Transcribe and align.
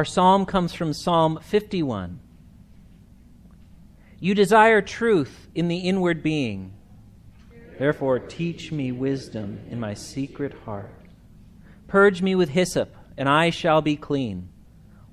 Our 0.00 0.04
psalm 0.06 0.46
comes 0.46 0.72
from 0.72 0.94
Psalm 0.94 1.38
51. 1.42 2.20
You 4.18 4.34
desire 4.34 4.80
truth 4.80 5.48
in 5.54 5.68
the 5.68 5.76
inward 5.76 6.22
being. 6.22 6.72
Therefore, 7.78 8.18
teach 8.18 8.72
me 8.72 8.92
wisdom 8.92 9.60
in 9.68 9.78
my 9.78 9.92
secret 9.92 10.54
heart. 10.64 10.94
Purge 11.86 12.22
me 12.22 12.34
with 12.34 12.48
hyssop, 12.48 12.96
and 13.18 13.28
I 13.28 13.50
shall 13.50 13.82
be 13.82 13.94
clean. 13.94 14.48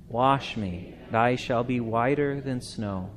Wash 0.08 0.56
me, 0.56 0.96
and 1.08 1.18
I 1.18 1.36
shall 1.36 1.66
be 1.66 1.82
whiter 1.82 2.40
than 2.40 2.62
snow. 2.62 3.10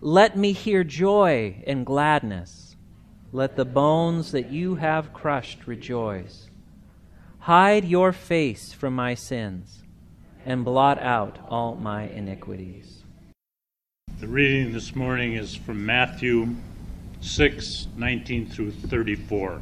Let 0.00 0.36
me 0.36 0.52
hear 0.52 0.84
joy 0.84 1.64
and 1.66 1.84
gladness. 1.84 2.76
Let 3.32 3.56
the 3.56 3.64
bones 3.64 4.30
that 4.30 4.52
you 4.52 4.76
have 4.76 5.12
crushed 5.12 5.66
rejoice. 5.66 6.48
Hide 7.40 7.84
your 7.84 8.12
face 8.12 8.72
from 8.72 8.94
my 8.94 9.14
sins, 9.14 9.82
and 10.46 10.64
blot 10.64 11.02
out 11.02 11.40
all 11.48 11.74
my 11.74 12.04
iniquities. 12.04 13.02
The 14.20 14.28
reading 14.28 14.72
this 14.72 14.94
morning 14.94 15.32
is 15.34 15.56
from 15.56 15.84
Matthew 15.84 16.54
6 17.20 17.88
19 17.96 18.48
through 18.48 18.70
34. 18.70 19.60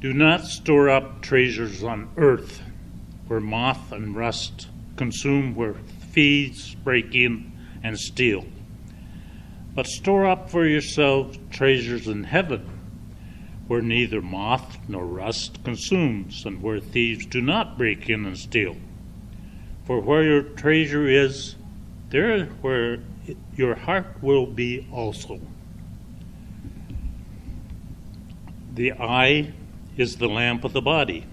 Do 0.00 0.12
not 0.12 0.44
store 0.44 0.90
up 0.90 1.22
treasures 1.22 1.84
on 1.84 2.10
earth 2.16 2.62
where 3.28 3.40
moth 3.40 3.92
and 3.92 4.16
rust 4.16 4.66
consume, 4.96 5.54
where 5.54 5.76
thieves 6.10 6.74
break 6.74 7.14
in 7.14 7.52
and 7.82 7.98
steal. 7.98 8.44
But 9.74 9.86
store 9.86 10.26
up 10.26 10.50
for 10.50 10.66
yourselves 10.66 11.38
treasures 11.50 12.08
in 12.08 12.24
heaven 12.24 12.73
where 13.66 13.80
neither 13.80 14.20
moth 14.20 14.78
nor 14.88 15.04
rust 15.04 15.64
consumes, 15.64 16.44
and 16.44 16.62
where 16.62 16.80
thieves 16.80 17.24
do 17.26 17.40
not 17.40 17.78
break 17.78 18.08
in 18.10 18.26
and 18.26 18.36
steal. 18.36 18.76
For 19.86 20.00
where 20.00 20.22
your 20.22 20.42
treasure 20.42 21.06
is, 21.06 21.56
there 22.10 22.46
where 22.60 22.98
your 23.56 23.74
heart 23.74 24.06
will 24.22 24.46
be 24.46 24.86
also. 24.92 25.40
The 28.74 28.92
eye 28.92 29.52
is 29.96 30.16
the 30.16 30.28
lamp 30.28 30.64
of 30.64 30.72
the 30.72 30.82
body. 30.82 31.26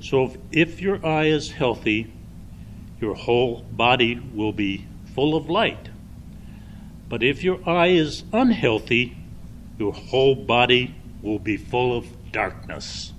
So 0.00 0.24
if, 0.24 0.36
if 0.50 0.80
your 0.80 1.04
eye 1.04 1.26
is 1.26 1.52
healthy, 1.52 2.12
your 3.00 3.14
whole 3.14 3.62
body 3.70 4.20
will 4.34 4.52
be 4.52 4.86
full 5.14 5.36
of 5.36 5.48
light. 5.50 5.90
But 7.08 7.22
if 7.22 7.44
your 7.44 7.60
eye 7.68 7.88
is 7.88 8.24
unhealthy, 8.32 9.16
your 9.78 9.92
whole 9.92 10.34
body 10.34 10.94
will 11.22 11.38
be 11.38 11.56
full 11.56 11.96
of 11.96 12.32
darkness. 12.32 13.12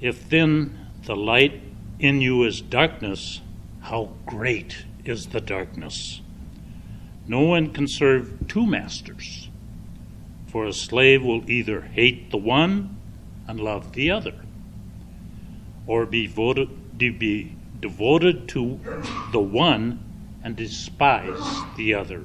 If 0.00 0.28
then 0.28 0.78
the 1.04 1.16
light 1.16 1.62
in 1.98 2.20
you 2.20 2.44
is 2.44 2.60
darkness, 2.60 3.40
how 3.82 4.12
great 4.26 4.84
is 5.04 5.26
the 5.28 5.40
darkness! 5.40 6.20
No 7.26 7.42
one 7.42 7.72
can 7.72 7.86
serve 7.86 8.48
two 8.48 8.66
masters, 8.66 9.48
for 10.46 10.66
a 10.66 10.72
slave 10.72 11.22
will 11.22 11.48
either 11.48 11.82
hate 11.82 12.30
the 12.30 12.38
one 12.38 12.96
and 13.46 13.60
love 13.60 13.92
the 13.92 14.10
other, 14.10 14.34
or 15.86 16.06
be 16.06 16.26
devoted, 16.26 16.98
be 16.98 17.54
devoted 17.80 18.48
to 18.48 18.80
the 19.32 19.40
one 19.40 20.02
and 20.42 20.56
despise 20.56 21.62
the 21.76 21.94
other. 21.94 22.24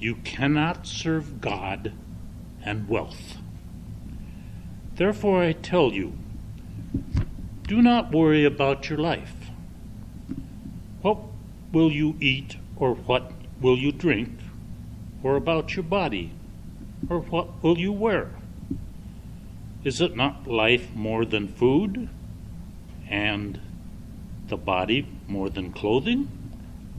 You 0.00 0.14
cannot 0.16 0.86
serve 0.86 1.42
God 1.42 1.92
and 2.64 2.88
wealth. 2.88 3.36
Therefore, 4.94 5.42
I 5.42 5.52
tell 5.52 5.92
you, 5.92 6.14
do 7.68 7.82
not 7.82 8.10
worry 8.10 8.44
about 8.44 8.88
your 8.88 8.98
life 8.98 9.34
what 11.02 11.18
will 11.72 11.92
you 11.92 12.16
eat, 12.20 12.56
or 12.76 12.94
what 12.94 13.32
will 13.60 13.78
you 13.78 13.92
drink, 13.92 14.38
or 15.22 15.36
about 15.36 15.76
your 15.76 15.82
body, 15.82 16.32
or 17.08 17.20
what 17.20 17.62
will 17.62 17.78
you 17.78 17.92
wear? 17.92 18.30
Is 19.84 20.00
it 20.00 20.16
not 20.16 20.46
life 20.46 20.94
more 20.94 21.24
than 21.24 21.48
food, 21.48 22.08
and 23.08 23.60
the 24.48 24.56
body 24.56 25.06
more 25.26 25.48
than 25.48 25.72
clothing? 25.72 26.28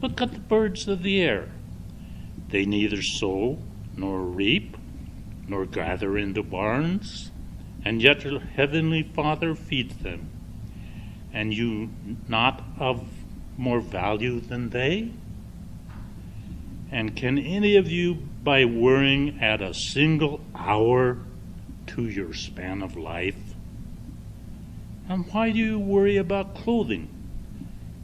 Look 0.01 0.21
at 0.21 0.33
the 0.33 0.39
birds 0.39 0.87
of 0.87 1.03
the 1.03 1.21
air. 1.21 1.49
They 2.51 2.65
neither 2.65 3.01
sow 3.01 3.59
nor 3.95 4.21
reap, 4.21 4.77
nor 5.47 5.65
gather 5.65 6.17
into 6.17 6.43
barns, 6.43 7.31
and 7.83 8.01
yet 8.01 8.23
your 8.23 8.39
heavenly 8.39 9.03
Father 9.03 9.55
feeds 9.55 9.95
them. 9.97 10.29
And 11.33 11.53
you 11.53 11.89
not 12.27 12.61
of 12.77 13.07
more 13.57 13.79
value 13.79 14.41
than 14.41 14.69
they? 14.69 15.11
And 16.91 17.15
can 17.15 17.37
any 17.37 17.77
of 17.77 17.89
you, 17.89 18.15
by 18.43 18.65
worrying, 18.65 19.39
add 19.39 19.61
a 19.61 19.73
single 19.73 20.41
hour 20.53 21.19
to 21.87 22.07
your 22.07 22.33
span 22.33 22.81
of 22.81 22.97
life? 22.97 23.55
And 25.07 25.25
why 25.31 25.51
do 25.51 25.59
you 25.59 25.79
worry 25.79 26.17
about 26.17 26.55
clothing? 26.55 27.07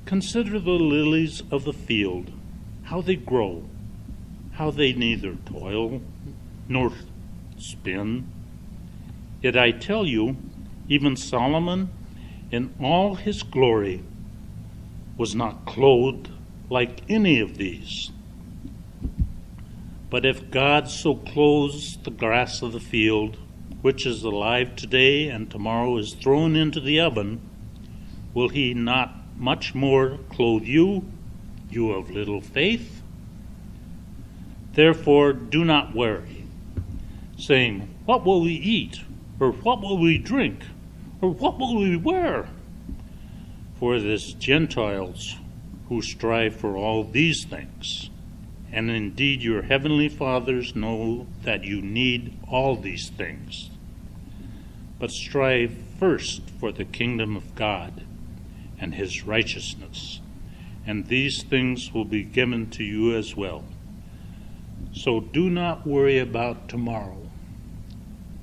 Consider 0.05 0.57
the 0.57 0.71
lilies 0.71 1.43
of 1.51 1.65
the 1.65 1.73
field, 1.73 2.31
how 2.83 3.01
they 3.01 3.17
grow, 3.17 3.65
how 4.57 4.71
they 4.71 4.91
neither 4.91 5.35
toil 5.45 6.01
nor 6.67 6.91
spin. 7.59 8.27
Yet 9.41 9.55
I 9.55 9.69
tell 9.69 10.05
you, 10.05 10.35
even 10.89 11.15
Solomon, 11.15 11.89
in 12.51 12.73
all 12.81 13.15
his 13.15 13.43
glory, 13.43 14.03
was 15.15 15.35
not 15.35 15.65
clothed 15.65 16.29
like 16.71 17.01
any 17.07 17.39
of 17.39 17.57
these. 17.57 18.11
But 20.09 20.25
if 20.25 20.49
God 20.49 20.89
so 20.89 21.15
clothes 21.15 21.97
the 22.03 22.11
grass 22.11 22.63
of 22.63 22.71
the 22.71 22.79
field, 22.79 23.37
which 23.81 24.07
is 24.07 24.23
alive 24.23 24.75
today 24.75 25.27
and 25.27 25.51
tomorrow 25.51 25.97
is 25.97 26.13
thrown 26.13 26.55
into 26.55 26.79
the 26.79 26.99
oven, 26.99 27.41
will 28.33 28.49
he 28.49 28.73
not 28.73 29.15
much 29.37 29.75
more 29.75 30.17
clothe 30.29 30.63
you, 30.63 31.05
you 31.69 31.91
of 31.91 32.09
little 32.09 32.41
faith? 32.41 32.96
Therefore, 34.77 35.33
do 35.33 35.65
not 35.65 35.95
worry, 35.95 36.45
saying, 37.35 37.89
What 38.05 38.23
will 38.23 38.41
we 38.41 38.51
eat? 38.51 39.01
Or 39.39 39.51
what 39.51 39.81
will 39.81 39.97
we 39.97 40.19
drink? 40.19 40.61
Or 41.19 41.31
what 41.31 41.57
will 41.57 41.77
we 41.79 41.97
wear? 41.97 42.47
For 43.79 43.95
it 43.95 44.05
is 44.05 44.33
Gentiles 44.33 45.35
who 45.89 46.03
strive 46.03 46.55
for 46.55 46.77
all 46.77 47.03
these 47.03 47.43
things. 47.43 48.11
And 48.71 48.91
indeed, 48.91 49.41
your 49.41 49.63
heavenly 49.63 50.09
fathers 50.09 50.75
know 50.75 51.25
that 51.41 51.63
you 51.63 51.81
need 51.81 52.37
all 52.47 52.75
these 52.75 53.09
things. 53.09 53.71
But 54.99 55.09
strive 55.09 55.75
first 55.99 56.51
for 56.59 56.71
the 56.71 56.85
kingdom 56.85 57.35
of 57.35 57.55
God 57.55 58.03
and 58.79 58.93
his 58.93 59.23
righteousness, 59.23 60.21
and 60.85 61.07
these 61.07 61.41
things 61.41 61.95
will 61.95 62.05
be 62.05 62.23
given 62.23 62.69
to 62.69 62.83
you 62.83 63.15
as 63.17 63.35
well. 63.35 63.63
So 64.93 65.19
do 65.19 65.49
not 65.49 65.85
worry 65.85 66.19
about 66.19 66.69
tomorrow, 66.69 67.29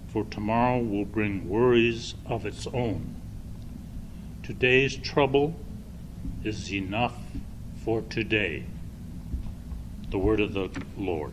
for 0.09 0.25
tomorrow 0.25 0.78
will 0.78 1.05
bring 1.05 1.49
worries 1.49 2.15
of 2.27 2.47
its 2.47 2.66
own. 2.69 3.16
Today's 4.43 4.97
trouble 4.97 5.56
is 6.44 6.72
enough 6.72 7.16
for 7.84 8.03
today. 8.03 8.65
The 10.10 10.18
word 10.18 10.41
of 10.41 10.54
the 10.54 10.71
Lord. 10.97 11.33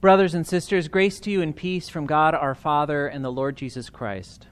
Brothers 0.00 0.34
and 0.34 0.46
sisters, 0.46 0.88
grace 0.88 1.18
to 1.20 1.30
you 1.30 1.40
and 1.42 1.56
peace 1.56 1.88
from 1.88 2.06
God 2.06 2.34
our 2.34 2.54
Father 2.54 3.06
and 3.06 3.24
the 3.24 3.32
Lord 3.32 3.56
Jesus 3.56 3.90
Christ. 3.90 4.46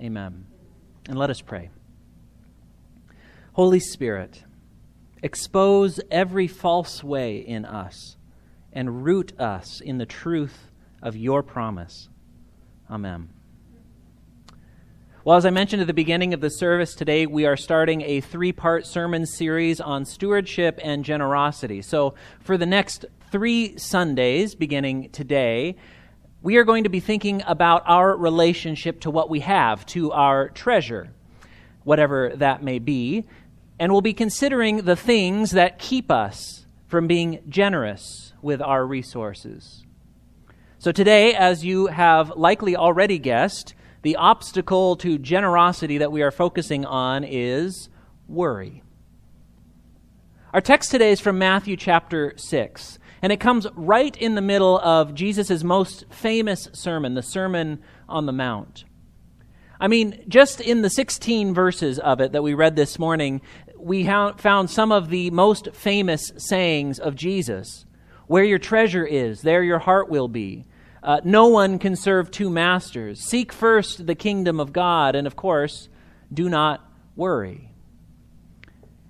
Amen. 0.00 0.46
And 1.08 1.18
let 1.18 1.30
us 1.30 1.40
pray. 1.40 1.70
Holy 3.52 3.80
Spirit, 3.80 4.44
expose 5.22 6.00
every 6.10 6.46
false 6.46 7.02
way 7.02 7.38
in 7.38 7.64
us 7.64 8.17
and 8.78 9.04
root 9.04 9.32
us 9.40 9.80
in 9.80 9.98
the 9.98 10.06
truth 10.06 10.70
of 11.02 11.16
your 11.16 11.42
promise. 11.42 12.08
Amen. 12.88 13.28
Well, 15.24 15.36
as 15.36 15.44
I 15.44 15.50
mentioned 15.50 15.80
at 15.82 15.88
the 15.88 15.92
beginning 15.92 16.32
of 16.32 16.40
the 16.40 16.48
service 16.48 16.94
today, 16.94 17.26
we 17.26 17.44
are 17.44 17.56
starting 17.56 18.02
a 18.02 18.20
three 18.20 18.52
part 18.52 18.86
sermon 18.86 19.26
series 19.26 19.80
on 19.80 20.04
stewardship 20.04 20.78
and 20.80 21.04
generosity. 21.04 21.82
So, 21.82 22.14
for 22.38 22.56
the 22.56 22.66
next 22.66 23.04
three 23.32 23.76
Sundays, 23.78 24.54
beginning 24.54 25.10
today, 25.10 25.74
we 26.40 26.56
are 26.56 26.64
going 26.64 26.84
to 26.84 26.88
be 26.88 27.00
thinking 27.00 27.42
about 27.48 27.82
our 27.84 28.16
relationship 28.16 29.00
to 29.00 29.10
what 29.10 29.28
we 29.28 29.40
have, 29.40 29.84
to 29.86 30.12
our 30.12 30.50
treasure, 30.50 31.10
whatever 31.82 32.32
that 32.36 32.62
may 32.62 32.78
be. 32.78 33.24
And 33.80 33.90
we'll 33.90 34.02
be 34.02 34.14
considering 34.14 34.82
the 34.82 34.94
things 34.94 35.50
that 35.50 35.80
keep 35.80 36.12
us 36.12 36.64
from 36.86 37.08
being 37.08 37.40
generous 37.48 38.27
with 38.42 38.60
our 38.60 38.86
resources. 38.86 39.84
So, 40.78 40.92
today, 40.92 41.34
as 41.34 41.64
you 41.64 41.88
have 41.88 42.36
likely 42.36 42.76
already 42.76 43.18
guessed, 43.18 43.74
the 44.02 44.16
obstacle 44.16 44.96
to 44.96 45.18
generosity 45.18 45.98
that 45.98 46.12
we 46.12 46.22
are 46.22 46.30
focusing 46.30 46.84
on 46.84 47.24
is 47.24 47.88
worry. 48.28 48.82
Our 50.54 50.60
text 50.60 50.90
today 50.90 51.10
is 51.10 51.20
from 51.20 51.38
Matthew 51.38 51.76
chapter 51.76 52.32
6, 52.36 52.98
and 53.22 53.32
it 53.32 53.40
comes 53.40 53.66
right 53.74 54.16
in 54.16 54.34
the 54.34 54.40
middle 54.40 54.78
of 54.78 55.14
Jesus' 55.14 55.64
most 55.64 56.04
famous 56.10 56.68
sermon, 56.72 57.14
the 57.14 57.22
Sermon 57.22 57.82
on 58.08 58.26
the 58.26 58.32
Mount. 58.32 58.84
I 59.80 59.88
mean, 59.88 60.24
just 60.26 60.60
in 60.60 60.82
the 60.82 60.90
16 60.90 61.54
verses 61.54 61.98
of 61.98 62.20
it 62.20 62.32
that 62.32 62.42
we 62.42 62.54
read 62.54 62.76
this 62.76 62.98
morning, 62.98 63.40
we 63.76 64.04
found 64.04 64.70
some 64.70 64.90
of 64.90 65.08
the 65.08 65.30
most 65.30 65.68
famous 65.74 66.32
sayings 66.36 66.98
of 66.98 67.14
Jesus. 67.14 67.84
Where 68.28 68.44
your 68.44 68.58
treasure 68.58 69.04
is, 69.04 69.40
there 69.40 69.62
your 69.62 69.78
heart 69.78 70.08
will 70.08 70.28
be. 70.28 70.64
Uh, 71.02 71.20
no 71.24 71.48
one 71.48 71.78
can 71.78 71.96
serve 71.96 72.30
two 72.30 72.50
masters. 72.50 73.20
Seek 73.20 73.52
first 73.52 74.06
the 74.06 74.14
kingdom 74.14 74.60
of 74.60 74.72
God, 74.72 75.16
and 75.16 75.26
of 75.26 75.34
course, 75.34 75.88
do 76.32 76.48
not 76.48 76.88
worry. 77.16 77.70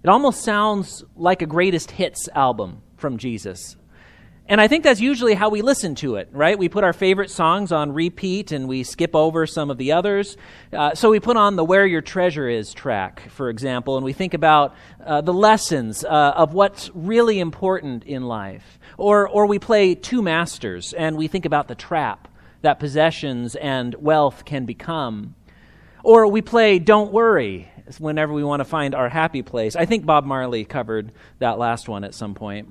It 0.03 0.09
almost 0.09 0.43
sounds 0.43 1.05
like 1.17 1.43
a 1.43 1.47
greatest 1.47 1.91
hits 1.91 2.29
album 2.35 2.82
from 2.97 3.19
Jesus. 3.19 3.76
And 4.50 4.62
I 4.62 4.68
think 4.68 4.82
that's 4.82 5.00
usually 5.00 5.34
how 5.34 5.50
we 5.50 5.60
listen 5.60 5.94
to 5.96 6.16
it, 6.16 6.30
right? 6.32 6.58
We 6.58 6.70
put 6.70 6.82
our 6.82 6.94
favorite 6.94 7.30
songs 7.30 7.70
on 7.70 7.92
repeat 7.92 8.50
and 8.50 8.66
we 8.66 8.82
skip 8.82 9.14
over 9.14 9.46
some 9.46 9.70
of 9.70 9.76
the 9.76 9.92
others. 9.92 10.38
Uh, 10.72 10.94
so 10.94 11.10
we 11.10 11.20
put 11.20 11.36
on 11.36 11.56
the 11.56 11.64
Where 11.64 11.86
Your 11.86 12.00
Treasure 12.00 12.48
Is 12.48 12.72
track, 12.72 13.28
for 13.28 13.50
example, 13.50 13.96
and 13.96 14.04
we 14.06 14.14
think 14.14 14.32
about 14.32 14.74
uh, 15.04 15.20
the 15.20 15.34
lessons 15.34 16.02
uh, 16.02 16.32
of 16.34 16.54
what's 16.54 16.90
really 16.94 17.40
important 17.40 18.04
in 18.04 18.22
life. 18.22 18.78
Or, 18.96 19.28
or 19.28 19.44
we 19.44 19.58
play 19.58 19.94
Two 19.94 20.22
Masters 20.22 20.94
and 20.94 21.18
we 21.18 21.28
think 21.28 21.44
about 21.44 21.68
the 21.68 21.74
trap 21.74 22.26
that 22.62 22.80
possessions 22.80 23.54
and 23.54 23.94
wealth 23.96 24.46
can 24.46 24.64
become. 24.64 25.34
Or 26.02 26.26
we 26.26 26.40
play 26.40 26.78
Don't 26.78 27.12
Worry 27.12 27.70
whenever 27.98 28.32
we 28.32 28.44
want 28.44 28.60
to 28.60 28.64
find 28.64 28.94
our 28.94 29.10
happy 29.10 29.42
place. 29.42 29.76
I 29.76 29.84
think 29.84 30.06
Bob 30.06 30.24
Marley 30.24 30.64
covered 30.64 31.12
that 31.38 31.58
last 31.58 31.86
one 31.86 32.02
at 32.02 32.14
some 32.14 32.34
point. 32.34 32.68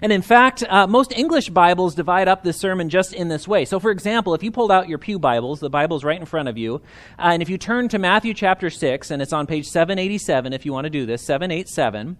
And 0.00 0.12
in 0.12 0.22
fact, 0.22 0.64
uh, 0.68 0.86
most 0.86 1.12
English 1.12 1.50
Bibles 1.50 1.94
divide 1.94 2.28
up 2.28 2.42
this 2.42 2.56
sermon 2.56 2.88
just 2.88 3.12
in 3.12 3.28
this 3.28 3.46
way. 3.46 3.64
So, 3.64 3.78
for 3.78 3.90
example, 3.90 4.34
if 4.34 4.42
you 4.42 4.50
pulled 4.50 4.72
out 4.72 4.88
your 4.88 4.98
Pew 4.98 5.18
Bibles, 5.18 5.60
the 5.60 5.70
Bible's 5.70 6.04
right 6.04 6.18
in 6.18 6.26
front 6.26 6.48
of 6.48 6.56
you, 6.56 6.76
uh, 7.18 7.30
and 7.32 7.42
if 7.42 7.48
you 7.48 7.58
turn 7.58 7.88
to 7.88 7.98
Matthew 7.98 8.34
chapter 8.34 8.70
6, 8.70 9.10
and 9.10 9.20
it's 9.20 9.32
on 9.32 9.46
page 9.46 9.66
787 9.68 10.52
if 10.52 10.64
you 10.64 10.72
want 10.72 10.84
to 10.84 10.90
do 10.90 11.06
this, 11.06 11.22
787, 11.22 12.16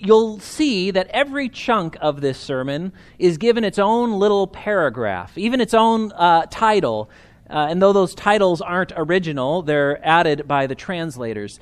you'll 0.00 0.40
see 0.40 0.90
that 0.90 1.06
every 1.08 1.48
chunk 1.48 1.96
of 2.00 2.20
this 2.20 2.38
sermon 2.38 2.92
is 3.18 3.36
given 3.38 3.64
its 3.64 3.78
own 3.78 4.12
little 4.12 4.46
paragraph, 4.46 5.36
even 5.36 5.60
its 5.60 5.74
own 5.74 6.10
uh, 6.12 6.46
title. 6.50 7.10
Uh, 7.48 7.66
and 7.68 7.82
though 7.82 7.92
those 7.92 8.14
titles 8.14 8.60
aren't 8.60 8.92
original, 8.96 9.62
they're 9.62 10.04
added 10.06 10.46
by 10.46 10.66
the 10.66 10.74
translators. 10.74 11.58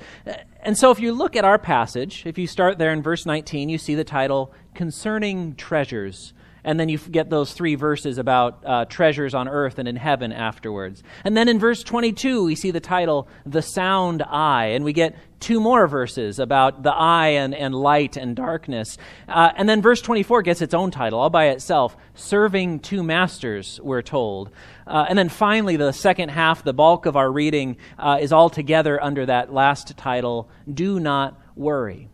And 0.61 0.77
so, 0.77 0.91
if 0.91 0.99
you 0.99 1.13
look 1.13 1.35
at 1.37 1.45
our 1.45 1.57
passage, 1.57 2.25
if 2.25 2.37
you 2.37 2.45
start 2.45 2.77
there 2.77 2.91
in 2.91 3.01
verse 3.01 3.25
19, 3.25 3.69
you 3.69 3.77
see 3.77 3.95
the 3.95 4.03
title 4.03 4.53
Concerning 4.73 5.55
Treasures. 5.55 6.33
And 6.69 6.79
then 6.79 6.87
you 6.87 6.99
get 6.99 7.31
those 7.31 7.51
three 7.51 7.73
verses 7.73 8.19
about 8.19 8.63
uh, 8.63 8.85
treasures 8.85 9.33
on 9.33 9.47
earth 9.47 9.79
and 9.79 9.87
in 9.87 9.95
heaven 9.95 10.31
afterwards. 10.31 11.01
And 11.23 11.35
then 11.35 11.49
in 11.49 11.57
verse 11.57 11.81
22, 11.81 12.45
we 12.45 12.53
see 12.53 12.69
the 12.69 12.79
title, 12.79 13.27
The 13.43 13.63
Sound 13.63 14.21
Eye. 14.21 14.67
And 14.67 14.85
we 14.85 14.93
get 14.93 15.15
two 15.39 15.59
more 15.59 15.87
verses 15.87 16.37
about 16.37 16.83
the 16.83 16.93
eye 16.93 17.29
and, 17.29 17.55
and 17.55 17.73
light 17.73 18.17
and 18.17 18.35
darkness. 18.35 18.99
Uh, 19.27 19.49
and 19.55 19.67
then 19.67 19.81
verse 19.81 19.99
24 19.99 20.43
gets 20.43 20.61
its 20.61 20.75
own 20.75 20.91
title 20.91 21.17
all 21.17 21.31
by 21.31 21.47
itself 21.47 21.97
Serving 22.13 22.81
Two 22.81 23.01
Masters, 23.01 23.79
we're 23.81 24.03
told. 24.03 24.51
Uh, 24.85 25.07
and 25.09 25.17
then 25.17 25.29
finally, 25.29 25.75
the 25.75 25.91
second 25.91 26.29
half, 26.29 26.63
the 26.63 26.71
bulk 26.71 27.07
of 27.07 27.15
our 27.15 27.31
reading, 27.31 27.77
uh, 27.97 28.19
is 28.21 28.31
all 28.31 28.51
together 28.51 29.03
under 29.03 29.25
that 29.25 29.51
last 29.51 29.97
title 29.97 30.47
Do 30.71 30.99
Not 30.99 31.35
Worry. 31.55 32.09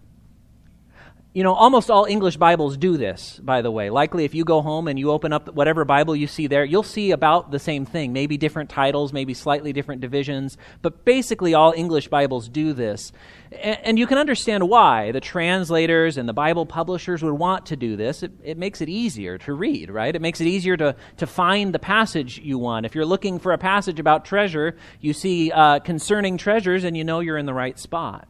You 1.35 1.43
know, 1.43 1.53
almost 1.53 1.91
all 1.91 2.05
English 2.05 2.37
Bibles 2.37 2.77
do 2.77 2.95
this, 2.95 3.41
by 3.43 3.61
the 3.61 3.69
way. 3.69 3.89
Likely, 3.89 4.23
if 4.23 4.33
you 4.33 4.45
go 4.45 4.61
home 4.61 4.87
and 4.87 4.97
you 4.97 5.11
open 5.11 5.33
up 5.33 5.53
whatever 5.53 5.83
Bible 5.83 6.15
you 6.15 6.27
see 6.27 6.47
there, 6.47 6.63
you'll 6.63 6.81
see 6.81 7.11
about 7.11 7.51
the 7.51 7.59
same 7.59 7.85
thing. 7.85 8.13
Maybe 8.13 8.37
different 8.37 8.69
titles, 8.69 9.11
maybe 9.11 9.33
slightly 9.33 9.73
different 9.73 9.99
divisions, 9.99 10.57
but 10.81 11.03
basically, 11.03 11.53
all 11.53 11.73
English 11.75 12.07
Bibles 12.07 12.47
do 12.47 12.71
this. 12.71 13.11
And, 13.51 13.99
you 13.99 14.07
can 14.07 14.17
understand 14.17 14.69
why. 14.69 15.11
The 15.11 15.19
translators 15.19 16.17
and 16.17 16.29
the 16.29 16.33
Bible 16.33 16.65
publishers 16.65 17.21
would 17.21 17.33
want 17.33 17.65
to 17.65 17.75
do 17.75 17.97
this. 17.97 18.23
It, 18.23 18.31
it 18.41 18.57
makes 18.57 18.79
it 18.79 18.87
easier 18.87 19.37
to 19.39 19.53
read, 19.53 19.89
right? 19.89 20.15
It 20.15 20.21
makes 20.21 20.39
it 20.39 20.47
easier 20.47 20.77
to, 20.77 20.95
to 21.17 21.27
find 21.27 21.73
the 21.73 21.79
passage 21.79 22.39
you 22.39 22.57
want. 22.59 22.85
If 22.85 22.95
you're 22.95 23.05
looking 23.05 23.39
for 23.39 23.51
a 23.51 23.57
passage 23.57 23.99
about 23.99 24.23
treasure, 24.23 24.77
you 25.01 25.11
see 25.11 25.51
uh, 25.51 25.79
concerning 25.79 26.37
treasures, 26.37 26.85
and 26.85 26.95
you 26.95 27.03
know 27.03 27.19
you're 27.19 27.37
in 27.37 27.45
the 27.45 27.53
right 27.53 27.77
spot. 27.77 28.29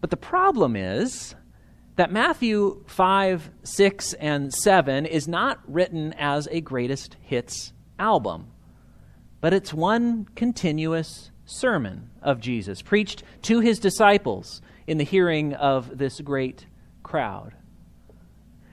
But 0.00 0.08
the 0.08 0.16
problem 0.16 0.74
is 0.74 1.34
that 1.96 2.12
Matthew 2.12 2.84
5, 2.86 3.50
6, 3.64 4.12
and 4.14 4.52
7 4.52 5.06
is 5.06 5.26
not 5.26 5.60
written 5.66 6.12
as 6.18 6.46
a 6.50 6.60
greatest 6.60 7.16
hits 7.22 7.72
album, 7.98 8.48
but 9.40 9.54
it's 9.54 9.72
one 9.72 10.26
continuous 10.34 11.30
sermon 11.46 12.10
of 12.22 12.40
Jesus, 12.40 12.82
preached 12.82 13.22
to 13.42 13.60
his 13.60 13.78
disciples 13.78 14.60
in 14.86 14.98
the 14.98 15.04
hearing 15.04 15.54
of 15.54 15.96
this 15.96 16.20
great 16.20 16.66
crowd. 17.02 17.54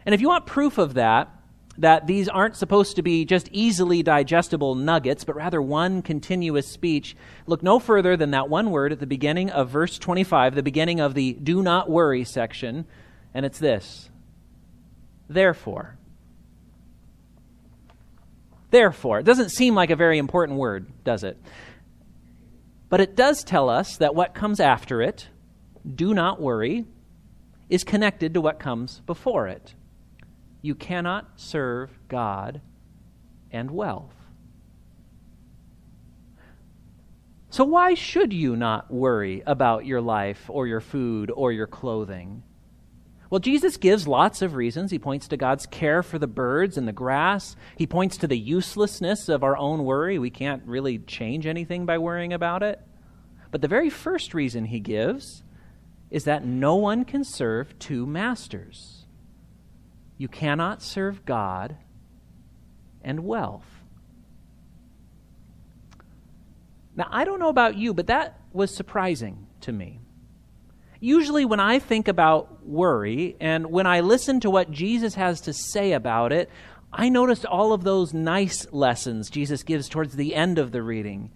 And 0.05 0.13
if 0.13 0.19
you 0.19 0.27
want 0.27 0.45
proof 0.45 0.77
of 0.77 0.95
that, 0.95 1.29
that 1.77 2.05
these 2.05 2.29
aren't 2.29 2.55
supposed 2.55 2.97
to 2.97 3.01
be 3.01 3.25
just 3.25 3.49
easily 3.51 4.03
digestible 4.03 4.75
nuggets, 4.75 5.23
but 5.23 5.35
rather 5.35 5.61
one 5.61 6.01
continuous 6.01 6.67
speech, 6.67 7.15
look 7.47 7.63
no 7.63 7.79
further 7.79 8.15
than 8.15 8.31
that 8.31 8.49
one 8.49 8.69
word 8.69 8.91
at 8.91 8.99
the 8.99 9.07
beginning 9.07 9.49
of 9.49 9.69
verse 9.69 9.97
25, 9.97 10.55
the 10.55 10.61
beginning 10.61 10.99
of 10.99 11.13
the 11.13 11.33
do 11.33 11.63
not 11.63 11.89
worry 11.89 12.23
section, 12.23 12.85
and 13.33 13.45
it's 13.45 13.59
this 13.59 14.09
Therefore. 15.29 15.97
Therefore. 18.69 19.19
It 19.19 19.23
doesn't 19.23 19.49
seem 19.49 19.75
like 19.75 19.89
a 19.89 19.95
very 19.95 20.17
important 20.17 20.57
word, 20.57 20.87
does 21.03 21.23
it? 21.23 21.37
But 22.89 23.01
it 23.01 23.15
does 23.15 23.43
tell 23.43 23.69
us 23.69 23.97
that 23.97 24.15
what 24.15 24.33
comes 24.33 24.59
after 24.59 25.01
it, 25.01 25.27
do 25.95 26.13
not 26.13 26.41
worry, 26.41 26.85
is 27.69 27.83
connected 27.83 28.33
to 28.33 28.41
what 28.41 28.59
comes 28.59 29.01
before 29.05 29.47
it. 29.47 29.73
You 30.61 30.75
cannot 30.75 31.27
serve 31.35 31.89
God 32.07 32.61
and 33.51 33.71
wealth. 33.71 34.13
So, 37.49 37.63
why 37.63 37.93
should 37.93 38.33
you 38.33 38.55
not 38.55 38.91
worry 38.91 39.43
about 39.45 39.85
your 39.85 40.01
life 40.01 40.49
or 40.49 40.65
your 40.65 40.81
food 40.81 41.31
or 41.31 41.51
your 41.51 41.67
clothing? 41.67 42.41
Well, 43.33 43.39
Jesus 43.39 43.77
gives 43.77 44.07
lots 44.07 44.43
of 44.43 44.53
reasons. 44.53 44.91
He 44.91 44.99
points 44.99 45.27
to 45.29 45.37
God's 45.37 45.65
care 45.65 46.03
for 46.03 46.19
the 46.19 46.27
birds 46.27 46.77
and 46.77 46.87
the 46.87 46.93
grass. 46.93 47.55
He 47.75 47.87
points 47.87 48.15
to 48.17 48.27
the 48.27 48.37
uselessness 48.37 49.27
of 49.27 49.43
our 49.43 49.57
own 49.57 49.85
worry. 49.85 50.19
We 50.19 50.29
can't 50.29 50.61
really 50.67 50.99
change 50.99 51.47
anything 51.47 51.87
by 51.87 51.97
worrying 51.97 52.31
about 52.31 52.61
it. 52.61 52.79
But 53.49 53.61
the 53.61 53.67
very 53.67 53.89
first 53.89 54.35
reason 54.35 54.65
he 54.65 54.79
gives 54.79 55.41
is 56.11 56.25
that 56.25 56.45
no 56.45 56.75
one 56.75 57.05
can 57.05 57.23
serve 57.23 57.79
two 57.79 58.05
masters. 58.05 59.07
You 60.19 60.27
cannot 60.27 60.83
serve 60.83 61.25
God 61.25 61.77
and 63.03 63.25
wealth. 63.25 63.65
Now, 66.95 67.07
I 67.09 67.25
don't 67.25 67.39
know 67.39 67.49
about 67.49 67.77
you, 67.77 67.95
but 67.95 68.05
that 68.05 68.39
was 68.51 68.69
surprising 68.69 69.47
to 69.61 69.71
me 69.71 70.02
usually 71.03 71.43
when 71.43 71.59
I 71.59 71.79
think 71.79 72.07
about 72.07 72.65
worry 72.65 73.35
and 73.41 73.67
when 73.67 73.85
I 73.85 73.99
listen 73.99 74.39
to 74.39 74.49
what 74.49 74.71
Jesus 74.71 75.15
has 75.15 75.41
to 75.41 75.53
say 75.53 75.91
about 75.91 76.31
it, 76.31 76.49
I 76.93 77.09
noticed 77.09 77.45
all 77.45 77.73
of 77.73 77.83
those 77.83 78.13
nice 78.13 78.65
lessons 78.71 79.29
Jesus 79.29 79.63
gives 79.63 79.89
towards 79.89 80.15
the 80.15 80.33
end 80.33 80.59
of 80.59 80.71
the 80.71 80.81
reading. 80.81 81.31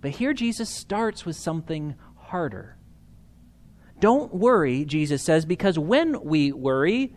But 0.00 0.12
here 0.12 0.32
Jesus 0.32 0.70
starts 0.70 1.26
with 1.26 1.36
something 1.36 1.94
harder. 2.16 2.78
Don't 4.00 4.34
worry, 4.34 4.86
Jesus 4.86 5.22
says, 5.22 5.44
because 5.44 5.78
when 5.78 6.24
we 6.24 6.50
worry, 6.50 7.14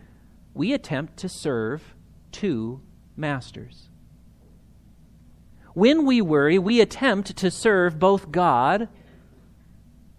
we 0.52 0.74
attempt 0.74 1.16
to 1.18 1.30
serve 1.30 1.94
two 2.30 2.82
masters. 3.16 3.88
When 5.72 6.04
we 6.04 6.20
worry, 6.20 6.58
we 6.58 6.82
attempt 6.82 7.36
to 7.38 7.50
serve 7.50 7.98
both 7.98 8.30
God 8.30 8.88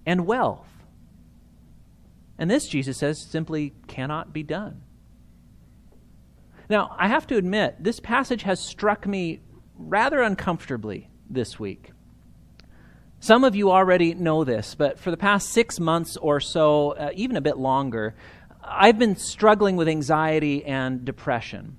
and 0.07 0.25
wealth. 0.25 0.67
And 2.37 2.49
this, 2.51 2.67
Jesus 2.67 2.97
says, 2.97 3.19
simply 3.19 3.73
cannot 3.87 4.33
be 4.33 4.43
done. 4.43 4.81
Now, 6.69 6.95
I 6.97 7.07
have 7.07 7.25
to 7.27 7.37
admit, 7.37 7.83
this 7.83 7.99
passage 7.99 8.43
has 8.43 8.59
struck 8.59 9.07
me 9.07 9.41
rather 9.77 10.21
uncomfortably 10.21 11.09
this 11.29 11.59
week. 11.59 11.91
Some 13.19 13.43
of 13.43 13.55
you 13.55 13.71
already 13.71 14.13
know 14.13 14.43
this, 14.43 14.75
but 14.75 14.99
for 14.99 15.09
the 15.09 15.17
past 15.17 15.49
six 15.49 15.79
months 15.79 16.17
or 16.17 16.39
so, 16.39 16.91
uh, 16.91 17.09
even 17.15 17.35
a 17.35 17.41
bit 17.41 17.57
longer, 17.57 18.15
I've 18.63 18.99
been 18.99 19.15
struggling 19.15 19.75
with 19.75 19.87
anxiety 19.87 20.63
and 20.65 21.03
depression. 21.03 21.77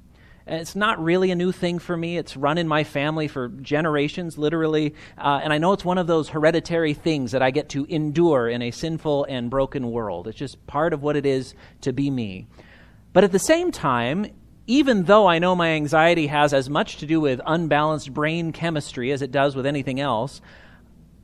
It's 0.48 0.74
not 0.74 1.02
really 1.02 1.30
a 1.30 1.34
new 1.34 1.52
thing 1.52 1.78
for 1.78 1.96
me. 1.96 2.16
It's 2.16 2.36
run 2.36 2.58
in 2.58 2.66
my 2.66 2.84
family 2.84 3.28
for 3.28 3.48
generations, 3.48 4.38
literally. 4.38 4.94
Uh, 5.16 5.40
and 5.42 5.52
I 5.52 5.58
know 5.58 5.72
it's 5.72 5.84
one 5.84 5.98
of 5.98 6.06
those 6.06 6.28
hereditary 6.28 6.94
things 6.94 7.32
that 7.32 7.42
I 7.42 7.50
get 7.50 7.68
to 7.70 7.84
endure 7.86 8.48
in 8.48 8.62
a 8.62 8.70
sinful 8.70 9.24
and 9.24 9.50
broken 9.50 9.90
world. 9.90 10.26
It's 10.26 10.38
just 10.38 10.66
part 10.66 10.92
of 10.92 11.02
what 11.02 11.16
it 11.16 11.26
is 11.26 11.54
to 11.82 11.92
be 11.92 12.10
me. 12.10 12.46
But 13.12 13.24
at 13.24 13.32
the 13.32 13.38
same 13.38 13.70
time, 13.70 14.26
even 14.66 15.04
though 15.04 15.26
I 15.26 15.38
know 15.38 15.54
my 15.54 15.70
anxiety 15.70 16.26
has 16.26 16.52
as 16.52 16.68
much 16.68 16.98
to 16.98 17.06
do 17.06 17.20
with 17.20 17.40
unbalanced 17.46 18.12
brain 18.12 18.52
chemistry 18.52 19.12
as 19.12 19.22
it 19.22 19.32
does 19.32 19.56
with 19.56 19.66
anything 19.66 19.98
else, 19.98 20.40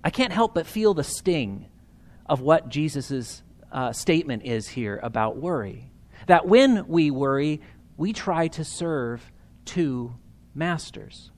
I 0.03 0.11
can't 0.11 0.33
help 0.33 0.55
but 0.55 0.67
feel 0.67 0.95
the 0.95 1.05
sting 1.05 1.67
of 2.27 2.41
what 2.41 2.69
Jesus' 2.69 3.43
uh, 3.71 3.93
statement 3.93 4.45
is 4.45 4.69
here 4.69 4.99
about 5.03 5.37
worry. 5.37 5.91
That 6.27 6.47
when 6.47 6.87
we 6.87 7.11
worry, 7.11 7.61
we 7.97 8.13
try 8.13 8.49
to 8.49 8.65
serve 8.65 9.31
two 9.65 10.15
masters. 10.55 11.31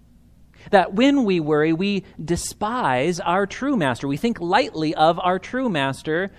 That 0.71 0.95
when 0.95 1.25
we 1.25 1.39
worry, 1.41 1.73
we 1.73 2.05
despise 2.23 3.21
our 3.21 3.47
true 3.47 3.77
master. 3.77 4.09
We 4.09 4.17
think 4.17 4.41
lightly 4.41 4.95
of 4.95 5.19
our 5.21 5.39
true 5.39 5.69
master, 5.69 6.33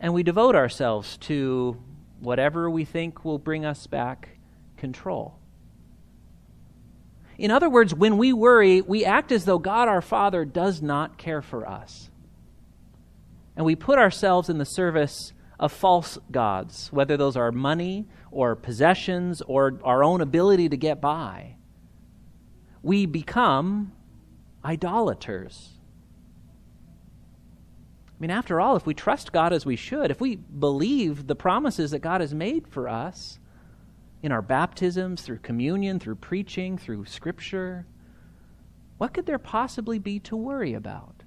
and 0.00 0.12
we 0.14 0.22
devote 0.22 0.56
ourselves 0.56 1.16
to 1.18 1.80
whatever 2.20 2.68
we 2.70 2.84
think 2.84 3.24
will 3.24 3.38
bring 3.38 3.64
us 3.64 3.86
back 3.86 4.30
control. 4.76 5.38
In 7.38 7.50
other 7.50 7.70
words, 7.70 7.94
when 7.94 8.18
we 8.18 8.32
worry, 8.32 8.82
we 8.82 9.04
act 9.04 9.32
as 9.32 9.44
though 9.44 9.58
God 9.58 9.88
our 9.88 10.02
Father 10.02 10.44
does 10.44 10.82
not 10.82 11.16
care 11.16 11.40
for 11.40 11.66
us. 11.66 12.10
And 13.56 13.64
we 13.64 13.76
put 13.76 13.98
ourselves 13.98 14.50
in 14.50 14.58
the 14.58 14.64
service 14.64 15.32
of 15.60 15.70
false 15.70 16.18
gods, 16.32 16.88
whether 16.90 17.18
those 17.18 17.36
are 17.36 17.52
money 17.52 18.08
or 18.32 18.56
possessions 18.56 19.42
or 19.42 19.78
our 19.84 20.02
own 20.02 20.22
ability 20.22 20.70
to 20.70 20.76
get 20.76 21.02
by. 21.02 21.54
We 22.82 23.04
become 23.04 23.92
idolaters. 24.64 25.74
I 28.08 28.16
mean, 28.18 28.30
after 28.30 28.58
all, 28.58 28.74
if 28.74 28.86
we 28.86 28.94
trust 28.94 29.32
God 29.32 29.52
as 29.52 29.66
we 29.66 29.76
should, 29.76 30.10
if 30.10 30.20
we 30.20 30.36
believe 30.36 31.26
the 31.26 31.36
promises 31.36 31.90
that 31.90 31.98
God 32.00 32.22
has 32.22 32.34
made 32.34 32.66
for 32.66 32.88
us 32.88 33.38
in 34.22 34.32
our 34.32 34.42
baptisms, 34.42 35.20
through 35.20 35.38
communion, 35.38 35.98
through 35.98 36.16
preaching, 36.16 36.78
through 36.78 37.04
scripture, 37.04 37.86
what 38.96 39.12
could 39.12 39.26
there 39.26 39.38
possibly 39.38 39.98
be 39.98 40.18
to 40.20 40.36
worry 40.36 40.72
about? 40.72 41.19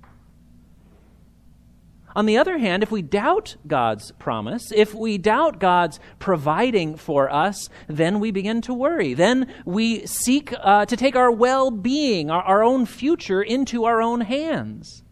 On 2.15 2.25
the 2.25 2.37
other 2.37 2.57
hand, 2.59 2.83
if 2.83 2.91
we 2.91 3.01
doubt 3.01 3.55
God's 3.65 4.11
promise, 4.13 4.71
if 4.71 4.93
we 4.93 5.17
doubt 5.17 5.59
God's 5.59 5.99
providing 6.19 6.95
for 6.95 7.31
us, 7.31 7.69
then 7.87 8.19
we 8.19 8.29
begin 8.31 8.61
to 8.61 8.73
worry. 8.73 9.13
Then 9.13 9.51
we 9.65 10.05
seek 10.05 10.53
uh, 10.61 10.85
to 10.85 10.95
take 10.95 11.15
our 11.15 11.31
well 11.31 11.71
being, 11.71 12.29
our, 12.29 12.43
our 12.43 12.63
own 12.63 12.85
future, 12.85 13.41
into 13.41 13.85
our 13.85 14.01
own 14.01 14.21
hands. 14.21 15.03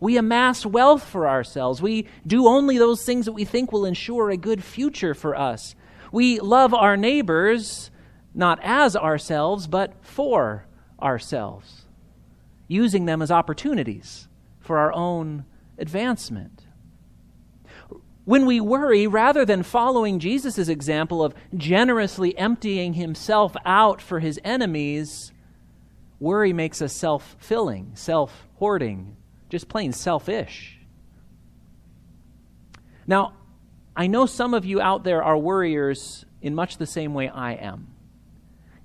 We 0.00 0.16
amass 0.16 0.64
wealth 0.66 1.04
for 1.04 1.28
ourselves. 1.28 1.82
We 1.82 2.06
do 2.26 2.46
only 2.46 2.78
those 2.78 3.04
things 3.04 3.26
that 3.26 3.32
we 3.32 3.44
think 3.44 3.72
will 3.72 3.84
ensure 3.84 4.30
a 4.30 4.36
good 4.36 4.62
future 4.62 5.14
for 5.14 5.36
us. 5.36 5.74
We 6.12 6.40
love 6.40 6.72
our 6.72 6.96
neighbors 6.96 7.90
not 8.34 8.60
as 8.62 8.94
ourselves, 8.96 9.66
but 9.66 9.94
for 10.00 10.66
ourselves, 11.02 11.86
using 12.68 13.06
them 13.06 13.22
as 13.22 13.30
opportunities 13.30 14.28
for 14.60 14.78
our 14.78 14.92
own 14.92 15.44
advancement. 15.78 16.64
When 18.24 18.44
we 18.44 18.60
worry, 18.60 19.06
rather 19.06 19.44
than 19.46 19.62
following 19.62 20.18
Jesus' 20.18 20.68
example 20.68 21.24
of 21.24 21.34
generously 21.56 22.36
emptying 22.36 22.92
himself 22.92 23.56
out 23.64 24.02
for 24.02 24.20
his 24.20 24.38
enemies, 24.44 25.32
worry 26.20 26.52
makes 26.52 26.82
us 26.82 26.92
self 26.92 27.36
filling, 27.38 27.92
self 27.94 28.46
hoarding, 28.56 29.16
just 29.48 29.68
plain 29.68 29.92
selfish. 29.92 30.78
Now, 33.06 33.32
I 33.96 34.06
know 34.06 34.26
some 34.26 34.52
of 34.52 34.66
you 34.66 34.80
out 34.80 35.04
there 35.04 35.22
are 35.22 35.38
worriers 35.38 36.26
in 36.42 36.54
much 36.54 36.76
the 36.76 36.86
same 36.86 37.14
way 37.14 37.28
I 37.28 37.54
am. 37.54 37.88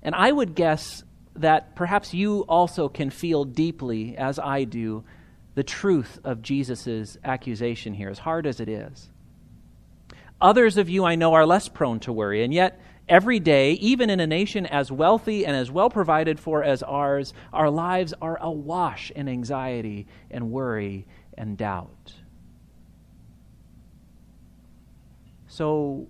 And 0.02 0.14
I 0.14 0.32
would 0.32 0.54
guess 0.54 1.04
that 1.36 1.76
perhaps 1.76 2.14
you 2.14 2.40
also 2.48 2.88
can 2.88 3.10
feel 3.10 3.44
deeply, 3.44 4.16
as 4.16 4.38
I 4.38 4.64
do, 4.64 5.04
the 5.54 5.62
truth 5.62 6.18
of 6.24 6.42
Jesus' 6.42 7.16
accusation 7.24 7.94
here, 7.94 8.08
as 8.08 8.18
hard 8.18 8.46
as 8.46 8.60
it 8.60 8.68
is. 8.68 9.10
Others 10.40 10.76
of 10.76 10.88
you 10.88 11.04
I 11.04 11.14
know 11.14 11.34
are 11.34 11.46
less 11.46 11.68
prone 11.68 12.00
to 12.00 12.12
worry, 12.12 12.42
and 12.42 12.52
yet 12.52 12.80
every 13.08 13.38
day, 13.38 13.72
even 13.74 14.10
in 14.10 14.20
a 14.20 14.26
nation 14.26 14.66
as 14.66 14.90
wealthy 14.90 15.46
and 15.46 15.56
as 15.56 15.70
well 15.70 15.90
provided 15.90 16.40
for 16.40 16.62
as 16.64 16.82
ours, 16.82 17.32
our 17.52 17.70
lives 17.70 18.12
are 18.20 18.38
awash 18.40 19.10
in 19.12 19.28
anxiety 19.28 20.06
and 20.30 20.50
worry 20.50 21.06
and 21.38 21.56
doubt. 21.56 22.14
So, 25.46 26.08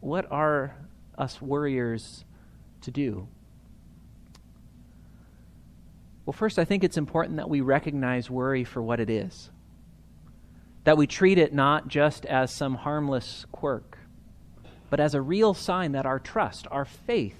what 0.00 0.30
are 0.30 0.76
us 1.18 1.42
worriers 1.42 2.24
to 2.82 2.92
do? 2.92 3.26
Well, 6.26 6.32
first, 6.32 6.58
I 6.58 6.64
think 6.64 6.82
it's 6.82 6.96
important 6.96 7.36
that 7.36 7.48
we 7.48 7.60
recognize 7.60 8.28
worry 8.28 8.64
for 8.64 8.82
what 8.82 8.98
it 8.98 9.08
is. 9.08 9.48
That 10.82 10.96
we 10.96 11.06
treat 11.06 11.38
it 11.38 11.54
not 11.54 11.86
just 11.86 12.26
as 12.26 12.52
some 12.52 12.74
harmless 12.74 13.46
quirk, 13.52 13.98
but 14.90 14.98
as 14.98 15.14
a 15.14 15.22
real 15.22 15.54
sign 15.54 15.92
that 15.92 16.04
our 16.04 16.18
trust, 16.18 16.66
our 16.70 16.84
faith, 16.84 17.38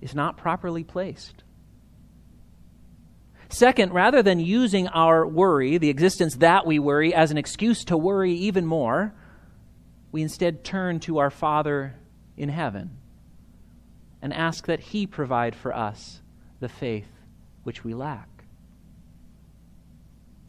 is 0.00 0.14
not 0.14 0.38
properly 0.38 0.84
placed. 0.84 1.44
Second, 3.50 3.92
rather 3.92 4.22
than 4.22 4.40
using 4.40 4.88
our 4.88 5.26
worry, 5.26 5.76
the 5.76 5.90
existence 5.90 6.36
that 6.36 6.66
we 6.66 6.78
worry, 6.78 7.14
as 7.14 7.30
an 7.30 7.38
excuse 7.38 7.84
to 7.84 7.96
worry 7.96 8.32
even 8.32 8.64
more, 8.64 9.14
we 10.12 10.22
instead 10.22 10.64
turn 10.64 10.98
to 11.00 11.18
our 11.18 11.30
Father 11.30 11.94
in 12.38 12.48
heaven 12.48 12.96
and 14.22 14.32
ask 14.32 14.66
that 14.66 14.80
He 14.80 15.06
provide 15.06 15.54
for 15.54 15.76
us 15.76 16.22
the 16.58 16.68
faith 16.68 17.15
which 17.66 17.82
we 17.82 17.94
lack. 17.94 18.28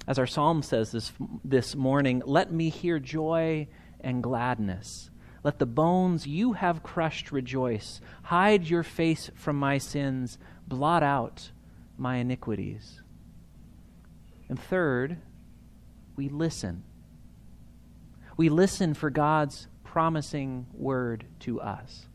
As 0.07 0.19
our 0.19 0.27
psalm 0.27 0.61
says 0.61 0.91
this, 0.91 1.11
this 1.43 1.75
morning, 1.75 2.21
let 2.25 2.51
me 2.51 2.69
hear 2.69 2.99
joy 2.99 3.67
and 3.99 4.21
gladness. 4.21 5.09
Let 5.43 5.57
the 5.57 5.65
bones 5.65 6.27
you 6.27 6.53
have 6.53 6.83
crushed 6.83 7.31
rejoice. 7.31 7.99
Hide 8.21 8.69
your 8.69 8.83
face 8.83 9.31
from 9.33 9.57
my 9.57 9.79
sins. 9.79 10.37
Blot 10.67 11.01
out 11.01 11.49
my 11.97 12.17
iniquities. 12.17 13.01
And 14.47 14.59
third, 14.59 15.17
we 16.15 16.29
listen. 16.29 16.83
We 18.37 18.49
listen 18.49 18.93
for 18.93 19.09
God's 19.09 19.67
promising 19.83 20.67
word 20.71 21.25
to 21.39 21.59
us. 21.59 22.05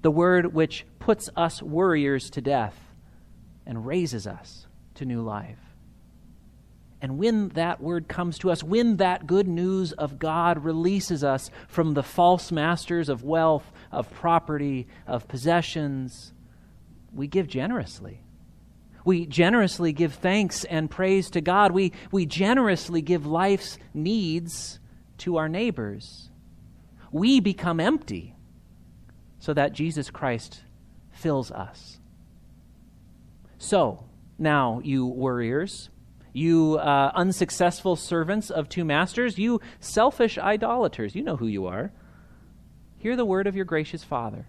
The 0.00 0.10
word 0.10 0.54
which 0.54 0.86
puts 0.98 1.28
us 1.36 1.62
worriers 1.62 2.30
to 2.30 2.40
death 2.40 2.85
and 3.66 3.86
raises 3.86 4.26
us 4.26 4.66
to 4.94 5.04
new 5.04 5.22
life. 5.22 5.58
And 7.00 7.18
when 7.18 7.48
that 7.50 7.80
word 7.80 8.08
comes 8.08 8.38
to 8.38 8.50
us, 8.50 8.62
when 8.62 8.96
that 8.96 9.26
good 9.26 9.46
news 9.46 9.92
of 9.92 10.18
God 10.18 10.64
releases 10.64 11.22
us 11.22 11.50
from 11.68 11.94
the 11.94 12.02
false 12.02 12.50
masters 12.50 13.08
of 13.08 13.22
wealth, 13.22 13.70
of 13.92 14.10
property, 14.10 14.86
of 15.06 15.28
possessions, 15.28 16.32
we 17.12 17.26
give 17.26 17.48
generously. 17.48 18.22
We 19.04 19.26
generously 19.26 19.92
give 19.92 20.14
thanks 20.14 20.64
and 20.64 20.90
praise 20.90 21.30
to 21.30 21.40
God. 21.40 21.72
We, 21.72 21.92
we 22.10 22.26
generously 22.26 23.02
give 23.02 23.26
life's 23.26 23.78
needs 23.94 24.80
to 25.18 25.36
our 25.36 25.48
neighbors. 25.48 26.30
We 27.12 27.40
become 27.40 27.78
empty 27.78 28.34
so 29.38 29.54
that 29.54 29.72
Jesus 29.72 30.10
Christ 30.10 30.62
fills 31.12 31.52
us. 31.52 31.95
So, 33.66 34.04
now, 34.38 34.80
you 34.84 35.06
worriers, 35.06 35.90
you 36.32 36.78
uh, 36.78 37.10
unsuccessful 37.16 37.96
servants 37.96 38.48
of 38.48 38.68
two 38.68 38.84
masters, 38.84 39.38
you 39.38 39.60
selfish 39.80 40.38
idolaters, 40.38 41.16
you 41.16 41.24
know 41.24 41.34
who 41.34 41.48
you 41.48 41.66
are. 41.66 41.90
Hear 42.98 43.16
the 43.16 43.24
word 43.24 43.48
of 43.48 43.56
your 43.56 43.64
gracious 43.64 44.04
Father, 44.04 44.46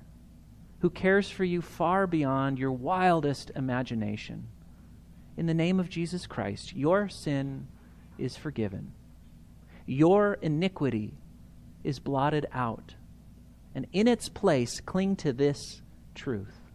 who 0.82 0.92
cares 0.92 1.32
for 1.32 1.44
you 1.44 1.64
far 1.64 2.06
beyond 2.06 2.60
your 2.60 2.72
wildest 2.72 3.50
imagination. 3.56 4.50
In 5.36 5.48
the 5.48 5.54
name 5.56 5.80
of 5.80 5.90
Jesus 5.90 6.28
Christ, 6.28 6.76
your 6.76 7.10
sin 7.10 7.70
is 8.20 8.38
forgiven, 8.38 8.94
your 9.88 10.36
iniquity 10.44 11.16
is 11.84 11.98
blotted 11.98 12.46
out, 12.54 12.94
and 13.74 13.88
in 13.94 14.08
its 14.08 14.30
place, 14.30 14.80
cling 14.80 15.16
to 15.16 15.34
this 15.34 15.82
truth 16.14 16.67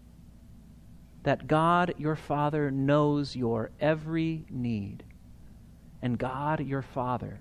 that 1.23 1.47
God 1.47 1.95
your 1.99 2.17
Father 2.17 2.71
knows 2.71 3.37
your 3.37 3.71
every 3.81 4.45
need, 4.51 5.05
and 6.01 6.19
God 6.19 6.61
your 6.61 6.83
Father 6.83 7.41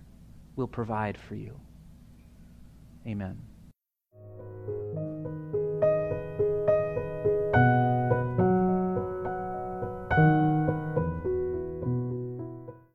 will 0.55 0.67
provide 0.67 1.17
for 1.17 1.35
you. 1.35 1.59
Amen. 3.07 3.41